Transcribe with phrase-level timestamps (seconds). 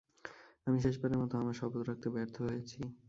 [0.67, 2.79] আমি শেষবারের মতো আমার শপথ রাখতে ব্যর্থ হয়েছি।